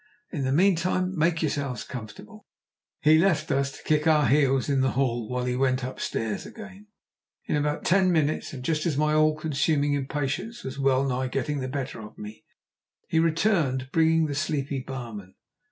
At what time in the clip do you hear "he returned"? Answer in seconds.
13.09-13.91